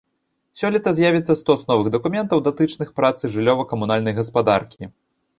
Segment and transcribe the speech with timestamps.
[0.59, 4.89] Сёлета з'явіцца стос новых дакументаў, датычных працы жыллёва-камунальнай гаспадаркі.